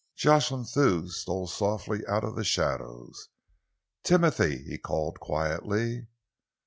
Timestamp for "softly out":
1.45-2.23